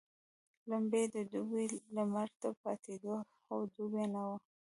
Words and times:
لمبې 0.69 0.99
يې 1.03 1.07
د 1.13 1.17
دوبي 1.31 1.65
لمر 1.95 2.27
ته 2.41 2.49
پاتېدې 2.61 3.15
خو 3.43 3.55
دوبی 3.73 4.05
نه 4.13 4.21
وو. 4.27 4.35